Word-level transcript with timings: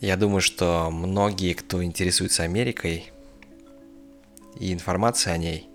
Я 0.00 0.16
думаю, 0.16 0.40
что 0.40 0.88
многие, 0.90 1.52
кто 1.52 1.84
интересуется 1.84 2.42
Америкой 2.42 3.12
и 4.58 4.72
информацией 4.72 5.34
о 5.34 5.36
ней, 5.38 5.68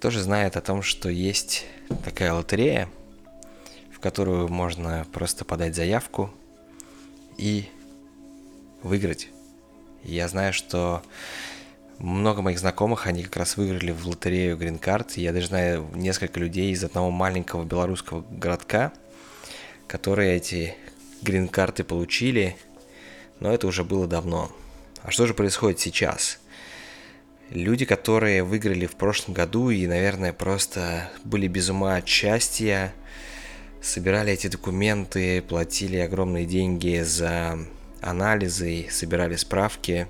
тоже 0.00 0.20
знают 0.20 0.56
о 0.56 0.60
том, 0.60 0.82
что 0.82 1.08
есть 1.08 1.64
такая 2.02 2.32
лотерея, 2.32 2.88
в 3.92 4.00
которую 4.00 4.48
можно 4.48 5.06
просто 5.12 5.44
подать 5.44 5.76
заявку 5.76 6.32
и 7.36 7.66
выиграть. 8.82 9.28
Я 10.02 10.26
знаю, 10.26 10.52
что 10.52 11.00
много 11.98 12.42
моих 12.42 12.58
знакомых, 12.58 13.06
они 13.06 13.22
как 13.22 13.36
раз 13.36 13.56
выиграли 13.56 13.92
в 13.92 14.08
лотерею 14.08 14.56
Green 14.56 14.80
Card. 14.80 15.12
Я 15.20 15.32
даже 15.32 15.46
знаю 15.46 15.88
несколько 15.94 16.40
людей 16.40 16.72
из 16.72 16.82
одного 16.82 17.12
маленького 17.12 17.62
белорусского 17.62 18.24
городка, 18.28 18.92
которые 19.86 20.34
эти 20.34 20.74
Green 21.22 21.46
карты 21.46 21.84
получили– 21.84 22.56
но 23.40 23.52
это 23.52 23.66
уже 23.66 23.84
было 23.84 24.06
давно. 24.06 24.50
А 25.02 25.10
что 25.10 25.26
же 25.26 25.34
происходит 25.34 25.80
сейчас? 25.80 26.38
Люди, 27.48 27.84
которые 27.84 28.44
выиграли 28.44 28.86
в 28.86 28.94
прошлом 28.94 29.34
году 29.34 29.70
и, 29.70 29.86
наверное, 29.86 30.32
просто 30.32 31.10
были 31.24 31.48
без 31.48 31.68
ума 31.68 31.96
от 31.96 32.06
счастья, 32.06 32.94
собирали 33.82 34.32
эти 34.32 34.46
документы, 34.46 35.42
платили 35.42 35.96
огромные 35.96 36.44
деньги 36.44 37.02
за 37.02 37.58
анализы, 38.00 38.86
собирали 38.90 39.36
справки 39.36 40.06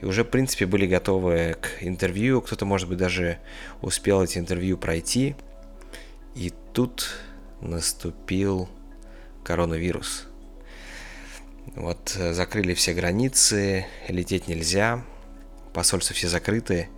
и 0.00 0.06
уже, 0.06 0.24
в 0.24 0.28
принципе, 0.28 0.66
были 0.66 0.86
готовы 0.86 1.56
к 1.60 1.82
интервью. 1.82 2.40
Кто-то, 2.40 2.64
может 2.64 2.88
быть, 2.88 2.98
даже 2.98 3.38
успел 3.82 4.24
эти 4.24 4.38
интервью 4.38 4.78
пройти. 4.78 5.36
И 6.34 6.52
тут 6.72 7.10
наступил 7.60 8.68
коронавирус– 9.44 10.26
вот 11.76 12.16
э, 12.18 12.32
закрыли 12.32 12.74
все 12.74 12.94
границы, 12.94 13.86
лететь 14.08 14.48
нельзя, 14.48 15.04
посольства 15.72 16.14
все 16.14 16.28
закрыты. 16.28 16.88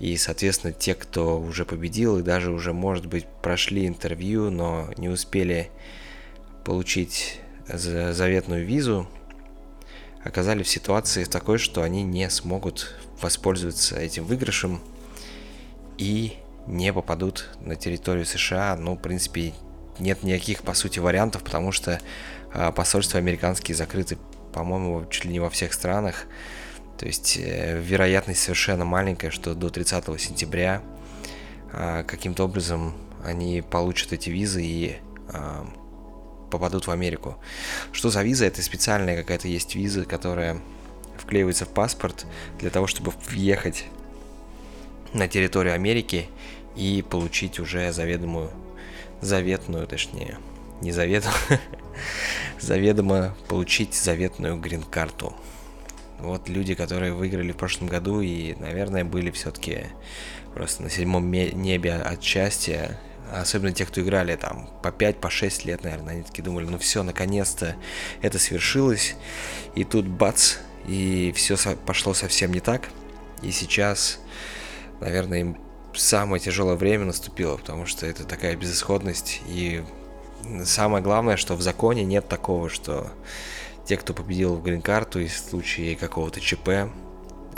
И, 0.00 0.16
соответственно, 0.16 0.72
те, 0.72 0.94
кто 0.94 1.40
уже 1.40 1.64
победил 1.64 2.18
и 2.18 2.22
даже 2.22 2.50
уже, 2.50 2.72
может 2.72 3.06
быть, 3.06 3.26
прошли 3.42 3.86
интервью, 3.86 4.50
но 4.50 4.88
не 4.96 5.08
успели 5.08 5.70
получить 6.64 7.38
заветную 7.68 8.66
визу, 8.66 9.08
оказались 10.24 10.66
в 10.66 10.70
ситуации 10.70 11.24
такой, 11.24 11.58
что 11.58 11.82
они 11.82 12.02
не 12.02 12.28
смогут 12.30 12.96
воспользоваться 13.20 13.96
этим 13.98 14.24
выигрышем 14.24 14.80
и 15.98 16.34
не 16.66 16.92
попадут 16.92 17.50
на 17.60 17.76
территорию 17.76 18.26
США. 18.26 18.76
Ну, 18.76 18.94
в 18.94 19.00
принципе, 19.00 19.52
нет 19.98 20.22
никаких, 20.22 20.62
по 20.62 20.74
сути, 20.74 20.98
вариантов, 20.98 21.42
потому 21.42 21.72
что 21.72 22.00
а, 22.52 22.72
посольства 22.72 23.18
американские 23.18 23.74
закрыты, 23.74 24.18
по-моему, 24.52 25.06
чуть 25.10 25.24
ли 25.24 25.32
не 25.32 25.40
во 25.40 25.50
всех 25.50 25.72
странах. 25.72 26.26
То 26.98 27.06
есть 27.06 27.36
э, 27.36 27.80
вероятность 27.80 28.42
совершенно 28.42 28.84
маленькая, 28.84 29.30
что 29.30 29.54
до 29.54 29.70
30 29.70 30.20
сентября 30.20 30.82
а, 31.72 32.04
каким-то 32.04 32.44
образом 32.44 32.94
они 33.24 33.62
получат 33.62 34.12
эти 34.12 34.30
визы 34.30 34.62
и 34.62 34.96
а, 35.32 35.66
попадут 36.50 36.86
в 36.86 36.90
Америку. 36.90 37.38
Что 37.92 38.10
за 38.10 38.22
виза? 38.22 38.44
Это 38.44 38.62
специальная 38.62 39.16
какая-то 39.16 39.48
есть 39.48 39.74
виза, 39.74 40.04
которая 40.04 40.60
вклеивается 41.16 41.64
в 41.64 41.70
паспорт 41.70 42.26
для 42.58 42.70
того, 42.70 42.86
чтобы 42.86 43.12
въехать 43.28 43.86
на 45.14 45.28
территорию 45.28 45.74
Америки 45.74 46.28
и 46.76 47.04
получить 47.08 47.58
уже 47.58 47.92
заведомую, 47.92 48.50
заветную, 49.22 49.86
точнее, 49.86 50.38
не 50.82 50.92
заведомую, 50.92 51.38
заведомо 52.60 53.34
получить 53.48 53.94
заветную 53.94 54.60
грин-карту. 54.60 55.34
Вот 56.18 56.48
люди, 56.48 56.74
которые 56.74 57.14
выиграли 57.14 57.52
в 57.52 57.56
прошлом 57.56 57.88
году 57.88 58.20
и, 58.20 58.54
наверное, 58.54 59.04
были 59.04 59.30
все-таки 59.30 59.86
просто 60.54 60.82
на 60.82 60.90
седьмом 60.90 61.30
небе 61.30 61.94
от 61.94 62.22
счастья, 62.22 63.00
особенно 63.32 63.72
те, 63.72 63.86
кто 63.86 64.02
играли 64.02 64.36
там 64.36 64.68
по 64.82 64.92
5, 64.92 65.16
по 65.20 65.30
6 65.30 65.64
лет, 65.64 65.82
наверное, 65.82 66.14
они 66.14 66.22
такие 66.22 66.44
думали, 66.44 66.66
ну 66.66 66.78
все, 66.78 67.02
наконец-то 67.02 67.76
это 68.20 68.38
свершилось, 68.38 69.16
и 69.74 69.84
тут 69.84 70.06
бац, 70.06 70.56
и 70.86 71.32
все 71.34 71.56
пошло 71.86 72.14
совсем 72.14 72.52
не 72.52 72.60
так, 72.60 72.90
и 73.40 73.50
сейчас, 73.50 74.20
наверное, 75.00 75.40
им 75.40 75.58
самое 75.94 76.40
тяжелое 76.40 76.76
время 76.76 77.04
наступило, 77.04 77.56
потому 77.56 77.86
что 77.86 78.06
это 78.06 78.24
такая 78.24 78.56
безысходность, 78.56 79.42
и 79.46 79.82
самое 80.64 81.02
главное, 81.02 81.36
что 81.36 81.54
в 81.54 81.62
законе 81.62 82.04
нет 82.04 82.28
такого, 82.28 82.68
что 82.68 83.08
те, 83.86 83.96
кто 83.96 84.14
победил 84.14 84.54
в 84.54 84.62
грин-карту, 84.62 85.20
и 85.20 85.26
в 85.26 85.36
случае 85.36 85.96
какого-то 85.96 86.40
ЧП, 86.40 86.90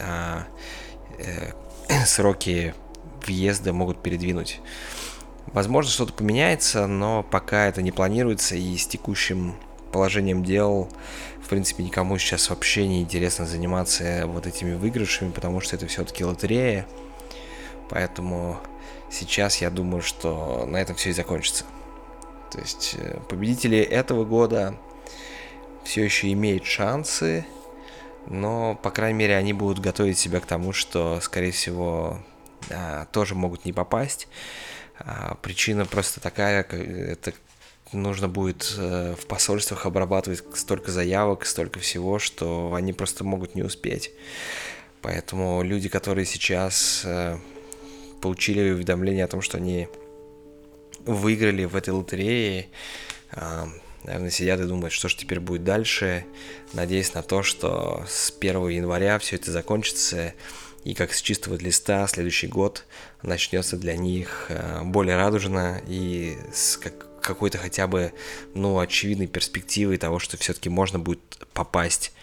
а, 0.00 0.46
э, 1.18 1.52
сроки 2.06 2.74
въезда 3.26 3.72
могут 3.72 4.02
передвинуть. 4.02 4.60
Возможно, 5.46 5.90
что-то 5.90 6.12
поменяется, 6.12 6.86
но 6.86 7.22
пока 7.22 7.66
это 7.66 7.82
не 7.82 7.92
планируется, 7.92 8.56
и 8.56 8.76
с 8.76 8.86
текущим 8.86 9.54
положением 9.92 10.44
дел, 10.44 10.88
в 11.42 11.48
принципе, 11.48 11.84
никому 11.84 12.18
сейчас 12.18 12.50
вообще 12.50 12.88
не 12.88 13.02
интересно 13.02 13.46
заниматься 13.46 14.24
вот 14.26 14.46
этими 14.46 14.74
выигрышами, 14.74 15.30
потому 15.30 15.60
что 15.60 15.76
это 15.76 15.86
все-таки 15.86 16.24
лотерея. 16.24 16.86
Поэтому 17.90 18.58
сейчас 19.10 19.60
я 19.60 19.70
думаю, 19.70 20.02
что 20.02 20.66
на 20.66 20.76
этом 20.78 20.96
все 20.96 21.10
и 21.10 21.12
закончится. 21.12 21.64
То 22.50 22.60
есть 22.60 22.96
э, 22.98 23.18
победители 23.28 23.78
этого 23.78 24.24
года 24.24 24.76
все 25.84 26.04
еще 26.04 26.32
имеют 26.32 26.64
шансы, 26.64 27.46
но, 28.26 28.78
по 28.82 28.90
крайней 28.90 29.18
мере, 29.18 29.36
они 29.36 29.52
будут 29.52 29.80
готовить 29.80 30.18
себя 30.18 30.40
к 30.40 30.46
тому, 30.46 30.72
что, 30.72 31.20
скорее 31.20 31.50
всего, 31.50 32.20
а, 32.70 33.06
тоже 33.06 33.34
могут 33.34 33.64
не 33.64 33.72
попасть. 33.72 34.28
А, 34.98 35.34
причина 35.42 35.84
просто 35.84 36.20
такая, 36.20 36.62
это 36.62 37.34
нужно 37.92 38.28
будет 38.28 38.74
э, 38.78 39.14
в 39.20 39.26
посольствах 39.26 39.86
обрабатывать 39.86 40.42
столько 40.54 40.90
заявок, 40.90 41.46
столько 41.46 41.80
всего, 41.80 42.18
что 42.18 42.72
они 42.74 42.92
просто 42.92 43.24
могут 43.24 43.54
не 43.54 43.62
успеть. 43.62 44.10
Поэтому 45.02 45.62
люди, 45.62 45.88
которые 45.88 46.24
сейчас 46.24 47.02
э, 47.04 47.38
получили 48.24 48.70
уведомление 48.70 49.26
о 49.26 49.28
том, 49.28 49.42
что 49.42 49.58
они 49.58 49.86
выиграли 51.04 51.66
в 51.66 51.76
этой 51.76 51.90
лотерее, 51.90 52.68
а, 53.30 53.68
наверное, 54.02 54.30
сидят 54.30 54.60
и 54.60 54.64
думают, 54.64 54.94
что 54.94 55.10
же 55.10 55.16
теперь 55.18 55.40
будет 55.40 55.62
дальше. 55.62 56.24
Надеюсь 56.72 57.12
на 57.12 57.22
то, 57.22 57.42
что 57.42 58.02
с 58.08 58.30
1 58.30 58.68
января 58.68 59.18
все 59.18 59.36
это 59.36 59.52
закончится, 59.52 60.32
и 60.84 60.94
как 60.94 61.12
с 61.12 61.20
чистого 61.20 61.56
листа 61.56 62.06
следующий 62.06 62.46
год 62.46 62.86
начнется 63.22 63.76
для 63.76 63.94
них 63.94 64.46
а, 64.48 64.82
более 64.84 65.16
радужно 65.16 65.82
и 65.86 66.38
с 66.50 66.78
как, 66.78 67.20
какой-то 67.20 67.58
хотя 67.58 67.86
бы, 67.86 68.14
ну, 68.54 68.78
очевидной 68.78 69.26
перспективой 69.26 69.98
того, 69.98 70.18
что 70.18 70.38
все-таки 70.38 70.70
можно 70.70 70.98
будет 70.98 71.20
попасть 71.52 72.14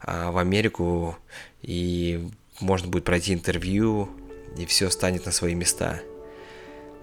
а, 0.00 0.30
в 0.30 0.38
Америку 0.38 1.18
и 1.60 2.26
можно 2.58 2.88
будет 2.88 3.04
пройти 3.04 3.34
интервью, 3.34 4.08
и 4.56 4.66
все 4.66 4.90
станет 4.90 5.26
на 5.26 5.32
свои 5.32 5.54
места– 5.54 6.00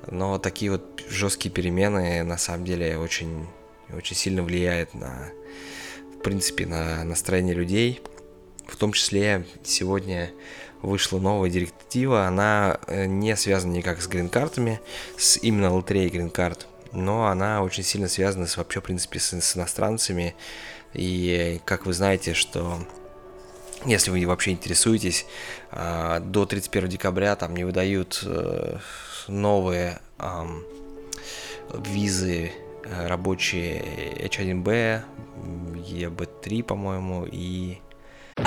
но 0.08 0.40
такие 0.40 0.72
вот 0.72 1.04
жесткие 1.08 1.52
перемены 1.52 2.24
на 2.24 2.38
самом 2.38 2.66
деле 2.66 2.98
очень, 2.98 3.48
очень 3.94 4.16
сильно 4.16 4.44
влияют 4.44 4.94
на, 4.94 5.32
в 6.18 6.22
принципе, 6.22 6.66
на 6.66 7.04
настроение 7.04 7.54
людей. 7.54 8.02
В 8.68 8.76
том 8.76 8.94
числе 8.94 9.46
сегодня 9.64 10.32
вышла 10.82 11.20
новая 11.20 11.50
директива, 11.50 12.26
она 12.26 12.80
э, 12.88 13.06
не 13.06 13.36
связана 13.36 13.74
никак 13.74 14.02
с 14.02 14.08
грин-картами, 14.08 14.80
с 15.18 15.38
именно 15.38 15.74
лотереей 15.74 16.10
грин-карт, 16.10 16.68
но 16.94 17.28
она 17.28 17.62
очень 17.62 17.84
сильно 17.84 18.08
связана 18.08 18.48
с 18.48 18.56
вообще, 18.56 18.80
в 18.80 18.84
принципе, 18.84 19.20
с, 19.20 19.34
с 19.34 19.58
иностранцами. 19.58 20.36
И 20.94 21.60
как 21.66 21.86
вы 21.86 21.94
знаете, 21.94 22.34
что 22.34 22.80
если 23.86 24.12
вы 24.12 24.26
вообще 24.26 24.52
интересуетесь, 24.52 25.26
а, 25.72 26.20
до 26.20 26.46
31 26.46 26.90
декабря 26.90 27.36
там 27.36 27.56
не 27.56 27.64
выдают 27.64 28.22
э, 28.26 28.78
новые 29.28 30.00
визы 31.74 32.52
э, 32.84 33.08
рабочие 33.08 33.82
H1B, 34.28 35.02
EB3, 35.90 36.64
по-моему, 36.64 37.26
и 37.30 37.78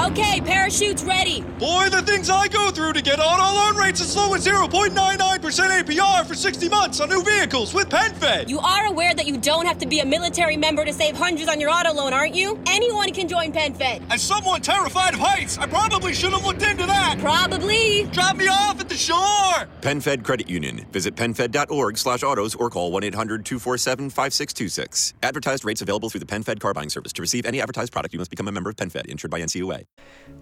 Okay, 0.00 0.40
parachutes 0.40 1.02
ready. 1.04 1.42
Boy, 1.58 1.88
the 1.90 2.00
things 2.02 2.30
I 2.30 2.48
go 2.48 2.70
through 2.70 2.94
to 2.94 3.02
get 3.02 3.18
auto 3.18 3.54
loan 3.54 3.76
rates 3.76 4.00
as 4.00 4.16
low 4.16 4.32
as 4.32 4.46
0.99% 4.46 4.90
APR 4.94 6.24
for 6.26 6.34
60 6.34 6.68
months 6.70 6.98
on 7.00 7.10
new 7.10 7.22
vehicles 7.22 7.74
with 7.74 7.90
PenFed. 7.90 8.48
You 8.48 8.58
are 8.60 8.86
aware 8.86 9.14
that 9.14 9.26
you 9.26 9.36
don't 9.36 9.66
have 9.66 9.76
to 9.78 9.86
be 9.86 10.00
a 10.00 10.06
military 10.06 10.56
member 10.56 10.86
to 10.86 10.94
save 10.94 11.14
hundreds 11.14 11.50
on 11.50 11.60
your 11.60 11.68
auto 11.68 11.92
loan, 11.92 12.14
aren't 12.14 12.34
you? 12.34 12.58
Anyone 12.66 13.12
can 13.12 13.28
join 13.28 13.52
PenFed. 13.52 14.02
As 14.10 14.22
someone 14.22 14.62
terrified 14.62 15.12
of 15.12 15.20
heights, 15.20 15.58
I 15.58 15.66
probably 15.66 16.14
should 16.14 16.32
have 16.32 16.44
looked 16.44 16.62
into 16.62 16.86
that. 16.86 17.18
Probably. 17.20 18.04
Drop 18.12 18.36
me 18.36 18.48
off 18.48 18.78
shore. 19.02 19.66
PenFed 19.80 20.22
Credit 20.24 20.48
Union. 20.48 20.86
Visit 20.92 21.16
PenFed.org 21.16 21.98
slash 21.98 22.22
autos 22.22 22.54
or 22.54 22.70
call 22.70 22.92
1-800-247-5626. 22.92 25.14
Advertised 25.22 25.64
rates 25.64 25.82
available 25.82 26.08
through 26.10 26.20
the 26.20 26.26
PenFed 26.26 26.60
car 26.60 26.72
buying 26.72 26.88
service. 26.88 27.12
To 27.14 27.22
receive 27.22 27.44
any 27.46 27.60
advertised 27.60 27.92
product, 27.92 28.14
you 28.14 28.18
must 28.18 28.30
become 28.30 28.48
a 28.48 28.52
member 28.52 28.70
of 28.70 28.76
PenFed, 28.76 29.06
insured 29.06 29.30
by 29.30 29.40
NCUA. 29.40 29.84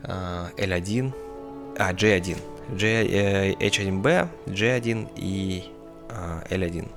L1, 0.04 1.12
а, 1.78 1.92
J1, 1.92 2.38
J, 2.76 3.56
H1B, 3.58 4.28
J1 4.46 5.10
и 5.16 5.64
L1. 6.50 6.88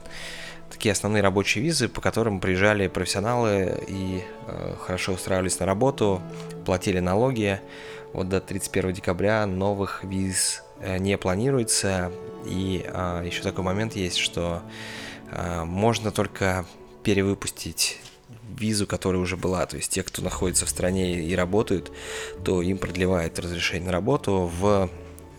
Такие 0.74 0.92
основные 0.92 1.22
рабочие 1.22 1.64
визы, 1.64 1.88
по 1.88 2.02
которым 2.02 2.40
приезжали 2.40 2.88
профессионалы 2.88 3.80
и 3.88 4.24
э, 4.48 4.74
хорошо 4.80 5.14
устраивались 5.14 5.60
на 5.60 5.68
работу, 5.68 6.20
платили 6.66 7.00
налоги. 7.00 7.62
Вот 8.12 8.28
до 8.28 8.42
31 8.42 8.94
декабря 8.94 9.46
новых 9.46 10.04
виз 10.04 10.62
э, 10.62 10.63
не 10.82 11.18
планируется. 11.18 12.12
И 12.46 12.84
э, 12.86 13.24
еще 13.26 13.42
такой 13.42 13.64
момент 13.64 13.96
есть, 13.96 14.18
что 14.18 14.62
э, 15.32 15.64
можно 15.64 16.12
только 16.12 16.66
перевыпустить 17.04 18.00
визу, 18.50 18.88
которая 18.88 19.22
уже 19.22 19.38
была. 19.38 19.66
То 19.66 19.78
есть 19.78 19.92
те, 19.92 20.04
кто 20.04 20.22
находится 20.22 20.66
в 20.66 20.70
стране 20.70 21.22
и 21.22 21.36
работают, 21.36 21.92
то 22.44 22.62
им 22.62 22.78
продлевают 22.78 23.40
разрешение 23.40 23.88
на 23.88 23.92
работу 23.92 24.52
в 24.60 24.90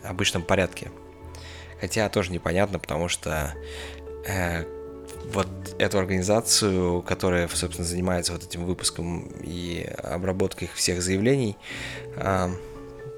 обычном 0.03 0.43
порядке. 0.43 0.91
Хотя 1.79 2.09
тоже 2.09 2.31
непонятно, 2.31 2.79
потому 2.79 3.07
что 3.07 3.53
э, 4.25 4.63
вот 5.33 5.47
эту 5.77 5.99
организацию, 5.99 7.01
которая, 7.01 7.47
собственно, 7.47 7.87
занимается 7.87 8.33
вот 8.33 8.43
этим 8.43 8.65
выпуском 8.65 9.27
и 9.41 9.83
обработкой 10.03 10.69
всех 10.73 11.01
заявлений, 11.01 11.57
э, 12.15 12.49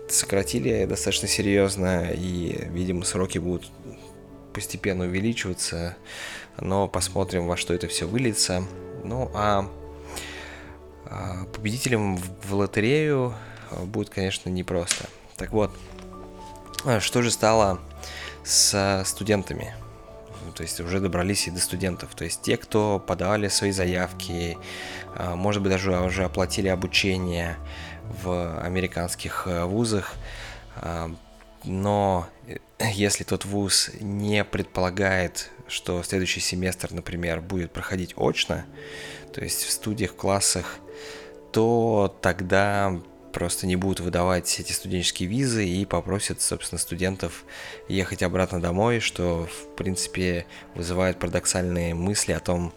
сократили 0.09 0.85
достаточно 0.85 1.27
серьезно, 1.27 2.11
и, 2.11 2.67
видимо, 2.69 3.03
сроки 3.03 3.37
будут 3.37 3.69
постепенно 4.53 5.05
увеличиваться, 5.05 5.95
но 6.59 6.87
посмотрим, 6.87 7.47
во 7.47 7.57
что 7.57 7.73
это 7.73 7.87
все 7.87 8.07
выльется. 8.07 8.63
Ну, 9.03 9.31
а 9.33 9.69
победителем 11.53 12.17
в 12.17 12.53
лотерею 12.53 13.33
будет, 13.83 14.09
конечно, 14.09 14.49
непросто. 14.49 15.05
Так 15.35 15.51
вот, 15.51 15.71
что 16.99 17.21
же 17.21 17.31
стало 17.31 17.79
с 18.43 19.03
студентами? 19.05 19.73
То 20.55 20.63
есть 20.63 20.79
уже 20.79 20.99
добрались 20.99 21.47
и 21.47 21.51
до 21.51 21.59
студентов. 21.59 22.15
То 22.15 22.23
есть 22.23 22.41
те, 22.41 22.57
кто 22.57 22.99
подавали 22.99 23.47
свои 23.47 23.71
заявки, 23.71 24.57
может 25.17 25.61
быть, 25.61 25.71
даже 25.71 25.99
уже 25.99 26.23
оплатили 26.23 26.67
обучение 26.67 27.57
в 28.23 28.59
американских 28.61 29.47
вузах, 29.65 30.13
но 31.63 32.27
если 32.79 33.23
тот 33.23 33.45
вуз 33.45 33.91
не 33.99 34.43
предполагает, 34.43 35.51
что 35.67 36.01
следующий 36.03 36.39
семестр, 36.39 36.93
например, 36.93 37.41
будет 37.41 37.71
проходить 37.71 38.13
очно, 38.15 38.65
то 39.33 39.41
есть 39.43 39.63
в 39.63 39.71
студиях, 39.71 40.15
классах, 40.15 40.77
то 41.51 42.15
тогда 42.21 42.99
просто 43.37 43.67
не 43.67 43.75
будут 43.75 43.99
выдавать 43.99 44.59
эти 44.59 44.71
студенческие 44.71 45.29
визы 45.29 45.63
и 45.63 45.85
попросят, 45.85 46.41
собственно, 46.41 46.79
студентов 46.79 47.45
ехать 47.87 48.23
обратно 48.23 48.59
домой, 48.59 48.99
что, 48.99 49.45
в 49.45 49.75
принципе, 49.75 50.47
вызывает 50.73 51.19
парадоксальные 51.19 51.93
мысли 51.93 52.31
о 52.31 52.39
том, 52.39 52.73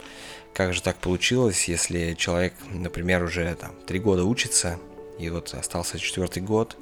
как 0.52 0.74
же 0.74 0.82
так 0.82 0.96
получилось, 0.98 1.66
если 1.66 2.12
человек, 2.12 2.52
например, 2.68 3.24
уже 3.24 3.54
там 3.54 3.74
три 3.86 4.00
года 4.00 4.24
учится, 4.24 4.78
и 5.18 5.30
вот 5.30 5.54
остался 5.54 5.98
четвертый 5.98 6.42
год, 6.42 6.76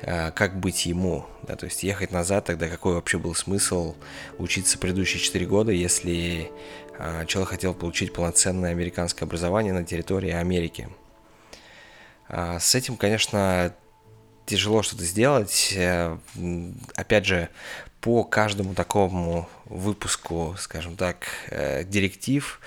как 0.00 0.58
быть 0.58 0.86
ему, 0.86 1.26
да, 1.42 1.54
то 1.56 1.66
есть 1.66 1.82
ехать 1.82 2.12
назад, 2.12 2.46
тогда 2.46 2.68
какой 2.68 2.94
вообще 2.94 3.18
был 3.18 3.34
смысл 3.34 3.94
учиться 4.38 4.78
предыдущие 4.78 5.20
четыре 5.20 5.44
года, 5.44 5.70
если 5.70 6.50
человек 7.26 7.50
хотел 7.50 7.74
получить 7.74 8.14
полноценное 8.14 8.70
американское 8.70 9.26
образование 9.26 9.74
на 9.74 9.84
территории 9.84 10.30
Америки. 10.30 10.88
С 12.32 12.74
этим, 12.74 12.96
конечно, 12.96 13.74
тяжело 14.46 14.82
что-то 14.82 15.04
сделать. 15.04 15.72
Э, 15.76 16.18
опять 16.94 17.26
же, 17.26 17.48
по 18.00 18.24
каждому 18.24 18.74
такому 18.74 19.48
выпуску, 19.66 20.54
скажем 20.58 20.96
так, 20.96 21.26
э, 21.50 21.84
директив 21.84 22.60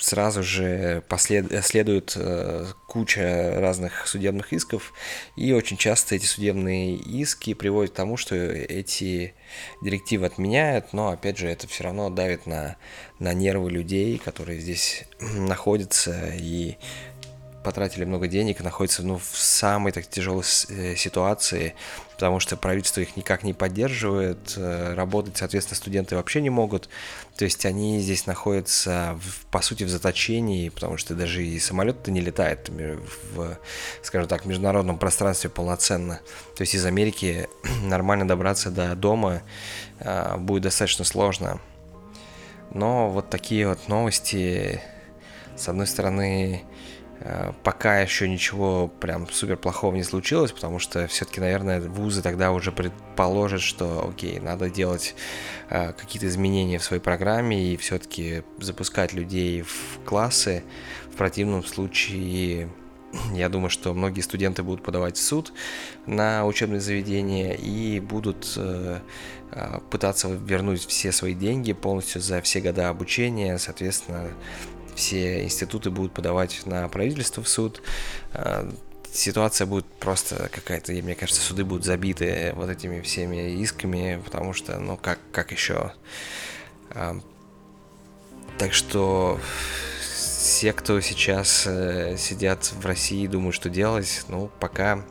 сразу 0.00 0.42
же 0.42 1.02
послед... 1.08 1.64
следует 1.64 2.14
э, 2.16 2.66
куча 2.86 3.54
разных 3.58 4.06
судебных 4.06 4.52
исков, 4.52 4.92
и 5.36 5.52
очень 5.52 5.76
часто 5.76 6.14
эти 6.14 6.24
судебные 6.24 6.94
иски 6.94 7.54
приводят 7.54 7.92
к 7.92 7.96
тому, 7.96 8.16
что 8.16 8.36
эти 8.36 9.34
директивы 9.82 10.26
отменяют, 10.26 10.92
но 10.92 11.08
опять 11.08 11.38
же 11.38 11.48
это 11.48 11.66
все 11.66 11.84
равно 11.84 12.10
давит 12.10 12.46
на, 12.46 12.76
на 13.18 13.32
нервы 13.34 13.70
людей, 13.70 14.18
которые 14.18 14.60
здесь 14.60 15.04
находятся, 15.20 16.32
и 16.34 16.76
потратили 17.68 18.06
много 18.06 18.28
денег 18.28 18.60
находятся 18.60 19.02
ну, 19.02 19.18
в 19.18 19.36
самой 19.36 19.92
так 19.92 20.06
тяжелой 20.06 20.42
э, 20.70 20.96
ситуации, 20.96 21.74
потому 22.14 22.40
что 22.40 22.56
правительство 22.56 23.02
их 23.02 23.14
никак 23.14 23.42
не 23.42 23.52
поддерживает, 23.52 24.54
э, 24.56 24.94
работать, 24.94 25.36
соответственно, 25.36 25.76
студенты 25.76 26.16
вообще 26.16 26.40
не 26.40 26.48
могут. 26.48 26.88
То 27.36 27.44
есть 27.44 27.66
они 27.66 28.00
здесь 28.00 28.24
находятся, 28.24 29.18
в, 29.20 29.44
по 29.50 29.60
сути, 29.60 29.84
в 29.84 29.90
заточении, 29.90 30.70
потому 30.70 30.96
что 30.96 31.14
даже 31.14 31.44
и 31.44 31.58
самолет-то 31.58 32.10
не 32.10 32.22
летает 32.22 32.70
в, 32.70 33.58
скажем 34.02 34.28
так, 34.28 34.46
международном 34.46 34.98
пространстве 34.98 35.50
полноценно. 35.50 36.20
То 36.56 36.62
есть 36.62 36.74
из 36.74 36.86
Америки 36.86 37.50
нормально 37.82 38.26
добраться 38.26 38.70
до 38.70 38.94
дома 38.94 39.42
будет 40.38 40.62
достаточно 40.62 41.04
сложно. 41.04 41.60
Но 42.70 43.10
вот 43.10 43.28
такие 43.28 43.68
вот 43.68 43.88
новости, 43.88 44.80
с 45.54 45.68
одной 45.68 45.86
стороны, 45.86 46.64
Э, 47.07 47.07
пока 47.64 48.00
еще 48.00 48.28
ничего 48.28 48.88
прям 48.88 49.28
супер 49.28 49.56
плохого 49.56 49.94
не 49.94 50.04
случилось, 50.04 50.52
потому 50.52 50.78
что 50.78 51.06
все-таки, 51.08 51.40
наверное, 51.40 51.80
вузы 51.80 52.22
тогда 52.22 52.52
уже 52.52 52.70
предположат, 52.70 53.60
что 53.60 54.08
окей, 54.08 54.38
надо 54.38 54.70
делать 54.70 55.16
э, 55.68 55.92
какие-то 55.92 56.28
изменения 56.28 56.78
в 56.78 56.84
своей 56.84 57.02
программе 57.02 57.72
и 57.72 57.76
все-таки 57.76 58.42
запускать 58.58 59.12
людей 59.12 59.62
в 59.62 59.98
классы. 60.04 60.62
В 61.12 61.16
противном 61.16 61.64
случае, 61.64 62.68
я 63.32 63.48
думаю, 63.48 63.70
что 63.70 63.92
многие 63.94 64.20
студенты 64.20 64.62
будут 64.62 64.84
подавать 64.84 65.16
в 65.16 65.20
суд 65.20 65.52
на 66.06 66.46
учебные 66.46 66.80
заведения 66.80 67.54
и 67.54 67.98
будут 67.98 68.52
э, 68.56 69.00
пытаться 69.90 70.28
вернуть 70.28 70.86
все 70.86 71.10
свои 71.10 71.34
деньги 71.34 71.72
полностью 71.72 72.20
за 72.20 72.40
все 72.42 72.60
года 72.60 72.90
обучения, 72.90 73.58
соответственно, 73.58 74.28
все 74.98 75.44
институты 75.44 75.90
будут 75.90 76.12
подавать 76.12 76.66
на 76.66 76.88
правительство 76.88 77.42
в 77.42 77.48
суд. 77.48 77.80
А, 78.34 78.68
ситуация 79.12 79.66
будет 79.66 79.86
просто 79.86 80.48
какая-то, 80.52 80.92
мне 80.92 81.14
кажется, 81.14 81.40
суды 81.40 81.64
будут 81.64 81.84
забиты 81.84 82.52
вот 82.56 82.68
этими 82.68 83.00
всеми 83.00 83.52
исками, 83.62 84.20
потому 84.24 84.52
что, 84.52 84.78
ну, 84.78 84.96
как, 84.96 85.18
как 85.32 85.52
еще? 85.52 85.92
А, 86.90 87.18
так 88.58 88.72
что 88.72 89.40
все, 90.00 90.72
кто 90.72 91.00
сейчас 91.00 91.64
э, 91.66 92.16
сидят 92.18 92.64
в 92.72 92.84
России 92.84 93.24
и 93.24 93.28
думают, 93.28 93.54
что 93.54 93.70
делать, 93.70 94.24
ну, 94.28 94.50
пока 94.58 95.04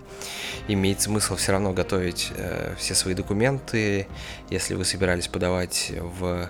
имеет 0.68 1.02
смысл 1.02 1.36
все 1.36 1.54
равно 1.54 1.72
готовить 1.72 2.32
э, 2.36 2.76
все 2.78 2.94
свои 2.94 3.14
документы, 3.14 4.08
если 4.50 4.74
вы 4.74 4.84
собирались 4.84 5.28
подавать 5.30 5.94
в 5.96 6.50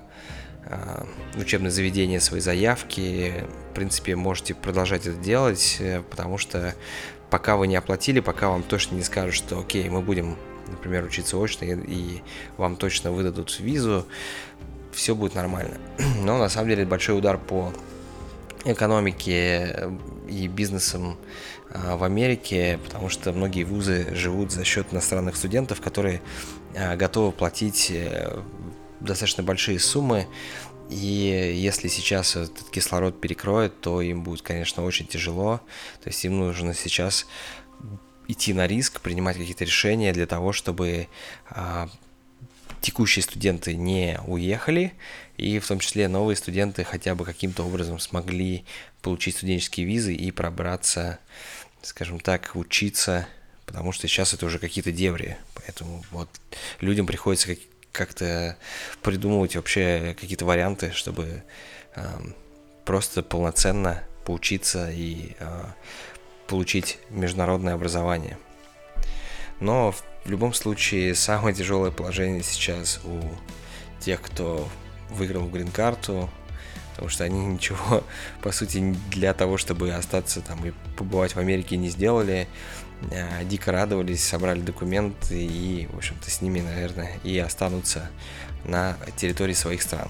учебное 1.36 1.71
заведение 1.71 2.19
свои 2.19 2.41
заявки. 2.41 3.45
В 3.71 3.75
принципе, 3.75 4.15
можете 4.15 4.53
продолжать 4.53 5.05
это 5.05 5.17
делать, 5.17 5.77
э, 5.79 6.01
потому 6.09 6.38
что 6.38 6.74
пока 7.29 7.55
вы 7.57 7.67
не 7.67 7.75
оплатили, 7.75 8.19
пока 8.19 8.50
вам 8.50 8.63
точно 8.63 8.95
не 8.95 9.03
скажут, 9.03 9.36
что 9.36 9.59
окей, 9.59 9.88
мы 9.89 10.01
будем, 10.01 10.38
например, 10.67 11.05
учиться 11.05 11.38
очно, 11.38 11.65
и 11.65 12.21
вам 12.57 12.75
точно 12.75 13.12
выдадут 13.12 13.59
визу, 13.59 14.05
все 14.91 15.15
будет 15.15 15.36
нормально. 15.36 15.77
Но 16.24 16.38
на 16.38 16.50
самом 16.50 16.69
деле 16.69 16.86
большой 16.86 17.17
удар 17.17 17.38
по 17.38 17.71
экономике 18.65 19.71
э, 19.74 19.91
и 20.27 20.47
бизнесом 20.47 21.17
в 21.69 22.05
Америке, 22.05 22.79
потому 22.86 23.09
что 23.09 23.33
многие 23.33 23.65
вузы 23.65 24.07
живут 24.15 24.53
за 24.53 24.63
счет 24.63 24.88
иностранных 24.93 25.36
студентов, 25.36 25.81
которые 25.81 26.21
готовы 26.95 27.33
платить 27.33 27.91
достаточно 29.00 29.44
большие 29.44 29.80
суммы, 29.80 30.27
и 30.89 31.54
если 31.56 31.89
сейчас 31.89 32.36
этот 32.36 32.70
кислород 32.70 33.20
перекроет, 33.20 33.80
то 33.82 34.01
им 34.01 34.24
будет, 34.24 34.42
конечно, 34.42 34.84
очень 34.86 35.06
тяжело. 35.06 35.60
То 36.01 36.10
есть 36.10 36.24
им 36.24 36.39
нужно 36.39 36.74
сейчас 36.74 37.27
идти 38.27 38.54
на 38.54 38.68
риск, 38.68 39.01
принимать 39.01 39.38
какие-то 39.38 39.66
решения 39.66 40.13
для 40.13 40.25
того, 40.27 40.54
чтобы 40.54 41.08
а, 41.50 41.89
текущие 42.82 43.24
студенты 43.24 43.75
не 43.75 44.20
уехали, 44.27 44.94
и 45.38 45.60
в 45.60 45.68
том 45.68 45.80
числе 45.80 46.08
новые 46.08 46.36
студенты 46.36 46.84
хотя 46.84 47.16
бы 47.16 47.25
каким-то 47.25 47.63
образом 47.63 48.00
смогли 48.00 48.66
получить 49.01 49.38
студенческие 49.38 49.86
визы 49.86 50.13
и 50.13 50.32
пробраться, 50.32 51.20
скажем 51.82 52.20
так, 52.20 52.51
учиться, 52.56 53.27
потому 53.66 53.92
что 53.92 54.08
сейчас 54.08 54.34
это 54.34 54.46
уже 54.46 54.60
какие-то 54.60 54.92
дебри, 54.92 55.38
поэтому 55.54 56.04
вот 56.12 56.30
людям 56.82 57.06
приходится 57.06 57.48
как-то 57.91 58.58
придумывать 59.01 59.56
вообще 59.56 60.15
какие-то 60.20 60.46
варианты, 60.46 60.91
чтобы 60.91 61.44
э, 61.96 62.03
просто 62.86 63.24
полноценно 63.24 64.03
поучиться 64.25 64.89
и 64.91 65.36
э, 65.39 65.63
получить 66.48 67.00
международное 67.10 67.74
образование. 67.74 68.38
Но 69.60 69.91
в 69.91 70.29
любом 70.29 70.53
случае 70.53 71.15
самое 71.15 71.56
тяжелое 71.56 71.91
положение 71.91 72.44
сейчас 72.44 73.00
у 73.03 73.22
тех, 74.00 74.22
кто 74.22 74.67
выиграл 75.10 75.48
грин-карту, 75.48 76.29
потому 76.91 77.10
что 77.10 77.24
они 77.24 77.46
ничего, 77.46 78.03
по 78.41 78.51
сути, 78.51 78.96
для 79.12 79.34
того, 79.34 79.58
чтобы 79.58 79.91
остаться 79.91 80.41
там 80.41 80.65
и 80.65 80.72
побывать 80.98 81.36
в 81.36 81.39
Америке 81.39 81.77
не 81.77 81.89
сделали. 81.89 82.48
А, 83.12 83.44
дико 83.44 83.72
радовались, 83.72 84.24
собрали 84.24 84.60
документы 84.60 85.46
и, 85.46 85.88
в 85.88 85.98
общем-то, 85.98 86.30
с 86.30 86.42
ними, 86.42 86.62
наверное, 86.62 87.20
и 87.24 87.38
останутся 87.38 88.10
на 88.66 88.98
территории 89.16 89.54
своих 89.54 89.82
стран. 89.82 90.10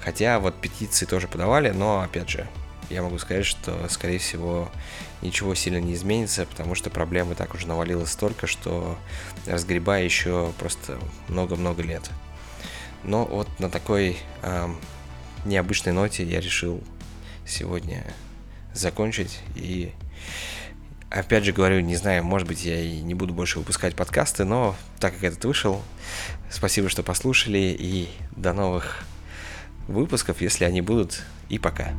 Хотя 0.00 0.38
вот 0.38 0.54
петиции 0.60 1.04
тоже 1.04 1.28
подавали, 1.28 1.70
но, 1.70 2.00
опять 2.00 2.30
же, 2.30 2.48
я 2.88 3.02
могу 3.02 3.18
сказать, 3.18 3.44
что, 3.44 3.86
скорее 3.90 4.18
всего, 4.18 4.70
ничего 5.20 5.54
сильно 5.54 5.78
не 5.78 5.94
изменится, 5.94 6.46
потому 6.46 6.74
что 6.74 6.88
проблемы 6.88 7.34
так 7.34 7.54
уже 7.54 7.66
навалилось 7.66 8.10
столько, 8.10 8.46
что 8.46 8.96
разгребая 9.46 10.04
еще 10.04 10.52
просто 10.58 10.98
много-много 11.28 11.82
лет. 11.82 12.08
Но 13.04 13.24
вот 13.26 13.48
на 13.58 13.68
такой 13.68 14.16
э, 14.42 14.68
необычной 15.44 15.92
ноте 15.92 16.24
я 16.24 16.40
решил 16.40 16.82
сегодня 17.46 18.04
закончить. 18.72 19.40
И 19.54 19.92
опять 21.10 21.44
же 21.44 21.52
говорю, 21.52 21.80
не 21.80 21.96
знаю, 21.96 22.24
может 22.24 22.46
быть, 22.46 22.64
я 22.64 22.80
и 22.80 23.00
не 23.00 23.14
буду 23.14 23.32
больше 23.32 23.58
выпускать 23.58 23.94
подкасты, 23.94 24.44
но 24.44 24.76
так 25.00 25.14
как 25.14 25.24
этот 25.24 25.44
вышел, 25.44 25.82
спасибо, 26.50 26.88
что 26.88 27.02
послушали, 27.02 27.76
и 27.78 28.08
до 28.36 28.52
новых 28.52 29.04
выпусков, 29.86 30.40
если 30.40 30.64
они 30.64 30.80
будут, 30.80 31.22
и 31.48 31.58
пока. 31.58 31.92